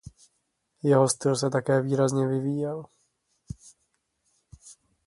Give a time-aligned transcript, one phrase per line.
[0.83, 2.85] Jeho styl se také výrazně vyvíjel.